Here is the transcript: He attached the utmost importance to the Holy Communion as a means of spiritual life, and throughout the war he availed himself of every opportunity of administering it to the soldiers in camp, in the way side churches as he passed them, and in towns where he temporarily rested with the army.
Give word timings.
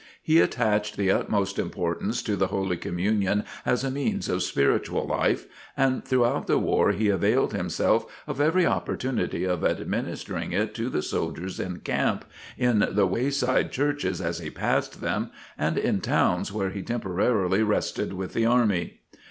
He 0.23 0.39
attached 0.41 0.97
the 0.97 1.11
utmost 1.11 1.59
importance 1.59 2.23
to 2.23 2.35
the 2.35 2.47
Holy 2.47 2.75
Communion 2.75 3.43
as 3.67 3.83
a 3.83 3.91
means 3.91 4.29
of 4.29 4.41
spiritual 4.41 5.05
life, 5.05 5.45
and 5.77 6.03
throughout 6.03 6.47
the 6.47 6.57
war 6.57 6.91
he 6.91 7.09
availed 7.09 7.53
himself 7.53 8.11
of 8.25 8.41
every 8.41 8.65
opportunity 8.65 9.43
of 9.43 9.63
administering 9.63 10.53
it 10.53 10.73
to 10.73 10.89
the 10.89 11.03
soldiers 11.03 11.59
in 11.59 11.81
camp, 11.81 12.25
in 12.57 12.87
the 12.89 13.05
way 13.05 13.29
side 13.29 13.71
churches 13.71 14.21
as 14.21 14.39
he 14.39 14.49
passed 14.49 15.01
them, 15.01 15.29
and 15.55 15.77
in 15.77 16.01
towns 16.01 16.51
where 16.51 16.71
he 16.71 16.81
temporarily 16.81 17.61
rested 17.61 18.13
with 18.13 18.33
the 18.33 18.47
army. 18.47 19.01